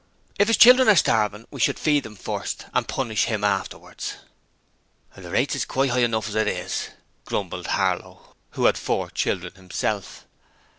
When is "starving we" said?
0.95-1.59